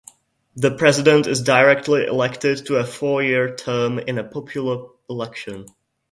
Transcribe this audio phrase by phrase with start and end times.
[0.55, 5.67] The president is directly elected to a four-year term in a popular election.